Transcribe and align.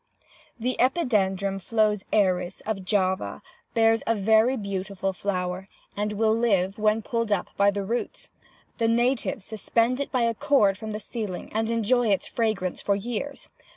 "'The 0.59 0.75
Epidendrum 0.79 1.59
Flos 1.61 2.03
Aeris, 2.11 2.59
of 2.61 2.83
Java, 2.83 3.43
bears 3.75 4.01
a 4.07 4.15
very 4.15 4.57
beautiful 4.57 5.13
flower, 5.13 5.67
and 5.95 6.13
will 6.13 6.33
live 6.35 6.79
when 6.79 7.03
pulled 7.03 7.31
up 7.31 7.51
by 7.55 7.69
the 7.69 7.83
roots. 7.83 8.27
The 8.79 8.87
natives 8.87 9.45
suspend 9.45 9.99
it 9.99 10.11
by 10.11 10.23
a 10.23 10.33
cord 10.33 10.75
from 10.75 10.89
the 10.89 10.99
ceiling, 10.99 11.53
and 11.53 11.69
enjoy 11.69 12.07
its 12.09 12.25
fragrance 12.25 12.81
for 12.81 12.95
years. 12.95 13.47